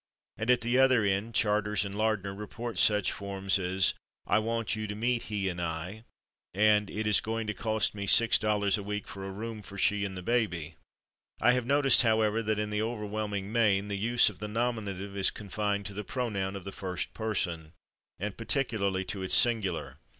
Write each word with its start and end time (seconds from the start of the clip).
And 0.39 0.49
at 0.49 0.61
the 0.61 0.79
other 0.79 1.03
end 1.03 1.35
Charters 1.35 1.85
and 1.85 1.93
Lardner 1.93 2.33
report 2.33 2.79
such 2.79 3.11
forms 3.11 3.59
as 3.59 3.93
"I 4.25 4.39
want 4.39 4.75
you 4.75 4.87
to 4.87 4.95
meet 4.95 5.21
/he/ 5.25 5.47
and 5.47 5.59
/I/" 5.59 6.05
and 6.55 6.89
"it 6.89 7.05
is 7.05 7.19
going 7.21 7.45
to 7.45 7.53
cost 7.53 7.93
me 7.93 8.07
$6 8.07 8.77
a 8.79 8.81
week 8.81 9.07
for 9.07 9.23
a 9.23 9.29
room 9.29 9.61
for 9.61 9.77
/she/ 9.77 10.03
and 10.03 10.17
the 10.17 10.23
baby." 10.23 10.73
I 11.39 11.51
have 11.51 11.67
noticed, 11.67 12.01
however, 12.01 12.41
that, 12.41 12.57
in 12.57 12.71
the 12.71 12.81
overwhelming 12.81 13.51
main, 13.51 13.89
the 13.89 13.95
use 13.95 14.27
of 14.27 14.39
the 14.39 14.47
nominative 14.47 15.15
is 15.15 15.29
confined 15.29 15.85
to 15.85 15.93
the 15.93 16.03
pronoun 16.03 16.55
of 16.55 16.63
the 16.63 16.71
first 16.71 17.13
person, 17.13 17.73
and 18.17 18.35
particularly 18.35 19.05
to 19.05 19.21
its 19.21 19.35
singular. 19.35 19.99